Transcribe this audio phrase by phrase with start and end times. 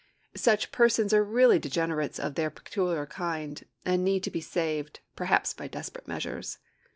[0.35, 5.53] Such persons are really degenerates of their peculiar kind, and need to be saved, perhaps
[5.53, 6.57] by desperate measures.